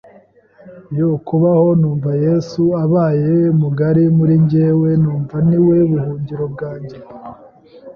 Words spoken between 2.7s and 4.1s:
abaye mugari